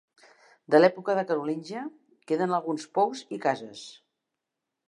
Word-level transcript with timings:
De 0.75 0.79
l'època 0.79 1.15
carolíngia, 1.31 1.83
queden 2.31 2.57
alguns 2.57 2.91
pous 2.97 3.25
i 3.39 3.43
cases. 3.47 3.85